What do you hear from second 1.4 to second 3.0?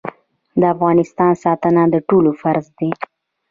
ساتنه د ټولو فرض دی